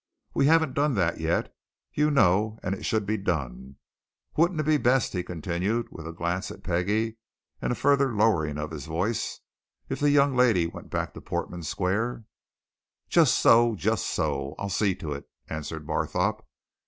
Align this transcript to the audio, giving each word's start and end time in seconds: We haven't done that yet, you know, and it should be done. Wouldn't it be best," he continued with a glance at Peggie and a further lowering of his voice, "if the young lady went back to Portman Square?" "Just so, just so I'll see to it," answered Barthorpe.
We 0.33 0.47
haven't 0.47 0.73
done 0.73 0.95
that 0.95 1.19
yet, 1.19 1.53
you 1.93 2.09
know, 2.09 2.57
and 2.63 2.73
it 2.73 2.81
should 2.85 3.05
be 3.05 3.17
done. 3.17 3.75
Wouldn't 4.35 4.59
it 4.59 4.63
be 4.65 4.77
best," 4.77 5.13
he 5.13 5.21
continued 5.21 5.89
with 5.91 6.07
a 6.07 6.11
glance 6.11 6.49
at 6.49 6.63
Peggie 6.63 7.17
and 7.61 7.71
a 7.71 7.75
further 7.75 8.11
lowering 8.11 8.57
of 8.57 8.71
his 8.71 8.87
voice, 8.87 9.41
"if 9.89 9.99
the 9.99 10.09
young 10.09 10.35
lady 10.35 10.65
went 10.65 10.89
back 10.89 11.13
to 11.13 11.21
Portman 11.21 11.61
Square?" 11.61 12.25
"Just 13.09 13.37
so, 13.37 13.75
just 13.75 14.07
so 14.07 14.55
I'll 14.57 14.69
see 14.69 14.95
to 14.95 15.13
it," 15.13 15.29
answered 15.47 15.85
Barthorpe. 15.85 16.43